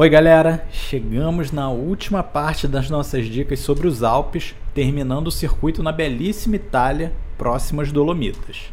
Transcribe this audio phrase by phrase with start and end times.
[0.00, 0.66] Oi, galera!
[0.72, 6.56] Chegamos na última parte das nossas dicas sobre os Alpes, terminando o circuito na belíssima
[6.56, 8.72] Itália, próximo às Dolomitas.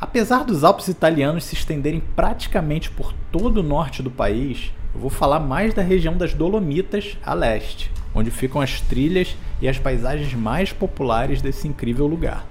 [0.00, 5.10] Apesar dos Alpes italianos se estenderem praticamente por todo o norte do país, eu vou
[5.10, 10.32] falar mais da região das Dolomitas a leste, onde ficam as trilhas e as paisagens
[10.32, 12.46] mais populares desse incrível lugar.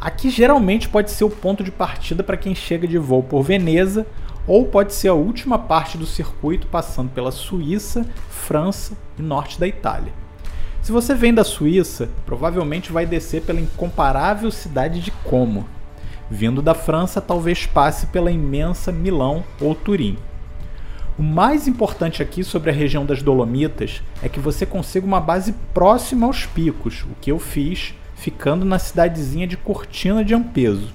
[0.00, 4.04] Aqui geralmente pode ser o ponto de partida para quem chega de voo por Veneza
[4.48, 9.66] ou pode ser a última parte do circuito passando pela Suíça, França e norte da
[9.68, 10.12] Itália.
[10.80, 15.66] Se você vem da Suíça, provavelmente vai descer pela incomparável cidade de Como.
[16.30, 20.16] Vindo da França, talvez passe pela imensa Milão ou Turim.
[21.18, 25.52] O mais importante aqui sobre a região das Dolomitas é que você consiga uma base
[25.74, 30.92] próxima aos picos, o que eu fiz ficando na cidadezinha de Cortina de Ampeso.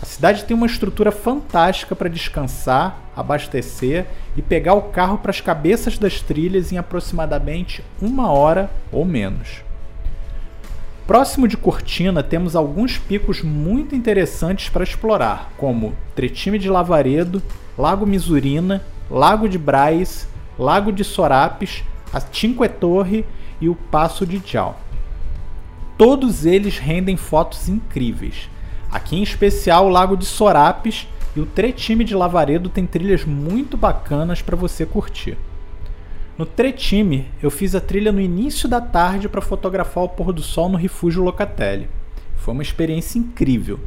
[0.00, 4.06] A cidade tem uma estrutura fantástica para descansar, abastecer
[4.36, 9.64] e pegar o carro para as cabeças das trilhas em aproximadamente uma hora ou menos.
[11.06, 17.42] Próximo de Cortina temos alguns picos muito interessantes para explorar, como Tretime de Lavaredo,
[17.78, 23.24] Lago Misurina, Lago de Braz, Lago de Sorapes, a Cinque Torre
[23.60, 24.80] e o Passo de Tchau.
[25.96, 28.50] Todos eles rendem fotos incríveis.
[28.90, 33.76] Aqui em especial o Lago de Sorapes e o Tretime de Lavaredo tem trilhas muito
[33.76, 35.36] bacanas para você curtir.
[36.38, 40.42] No Tretime, eu fiz a trilha no início da tarde para fotografar o pôr do
[40.42, 41.88] sol no refúgio Locatelli.
[42.36, 43.80] Foi uma experiência incrível.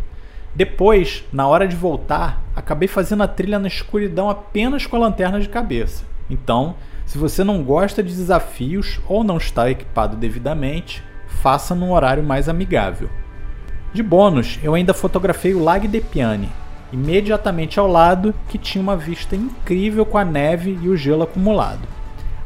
[0.55, 5.39] Depois, na hora de voltar, acabei fazendo a trilha na escuridão apenas com a lanterna
[5.39, 6.03] de cabeça.
[6.30, 12.23] Então, se você não gosta de desafios ou não está equipado devidamente, faça num horário
[12.23, 13.09] mais amigável.
[13.92, 16.50] De bônus, eu ainda fotografei o Lag de Piane,
[16.94, 21.88] imediatamente ao lado, que tinha uma vista incrível com a neve e o gelo acumulado.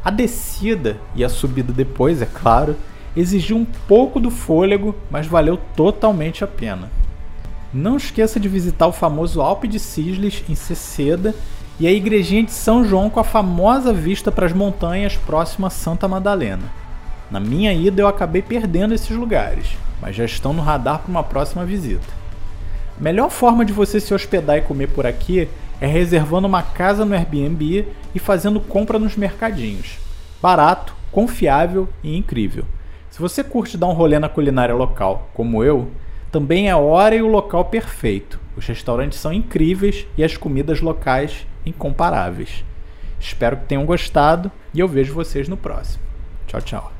[0.02, 2.76] A descida e a subida depois, é claro,
[3.14, 6.90] exigiu um pouco do fôlego, mas valeu totalmente a pena.
[7.72, 11.34] Não esqueça de visitar o famoso Alpe de Cisles em Ceceda
[11.78, 15.70] e a igrejinha de São João com a famosa vista para as montanhas próxima a
[15.70, 16.83] Santa Madalena.
[17.34, 21.24] Na minha ida eu acabei perdendo esses lugares, mas já estão no radar para uma
[21.24, 22.06] próxima visita.
[22.96, 25.48] A melhor forma de você se hospedar e comer por aqui
[25.80, 29.98] é reservando uma casa no Airbnb e fazendo compra nos mercadinhos.
[30.40, 32.64] Barato, confiável e incrível.
[33.10, 35.90] Se você curte dar um rolê na culinária local, como eu,
[36.30, 38.38] também é a hora e o local perfeito.
[38.56, 42.64] Os restaurantes são incríveis e as comidas locais incomparáveis.
[43.18, 46.00] Espero que tenham gostado e eu vejo vocês no próximo.
[46.46, 46.93] Tchau, tchau.